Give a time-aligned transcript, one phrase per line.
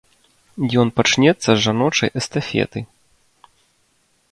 [0.83, 2.79] Ён пачнецца з жаночай эстафеты.